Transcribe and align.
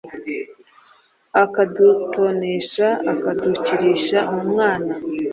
akadutonesha, 1.43 2.87
akadukirisha 3.13 4.19
umwana 4.39 4.93